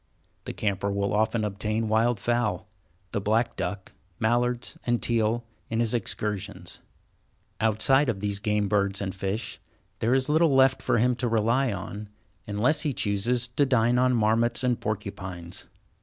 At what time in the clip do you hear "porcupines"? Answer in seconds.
14.81-15.67